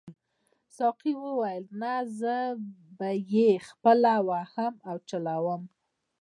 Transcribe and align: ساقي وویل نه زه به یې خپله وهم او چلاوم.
ساقي 0.77 1.13
وویل 1.25 1.63
نه 1.81 1.93
زه 2.19 2.35
به 2.97 3.09
یې 3.33 3.49
خپله 3.67 4.13
وهم 4.27 4.73
او 4.89 4.95
چلاوم. 5.09 5.63